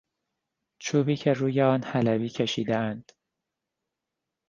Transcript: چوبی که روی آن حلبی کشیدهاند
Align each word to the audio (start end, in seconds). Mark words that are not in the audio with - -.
چوبی 0.79 1.15
که 1.15 1.33
روی 1.33 1.61
آن 1.61 1.83
حلبی 1.83 2.29
کشیدهاند 2.29 3.11